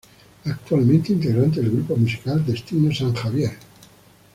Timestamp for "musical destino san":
1.95-3.13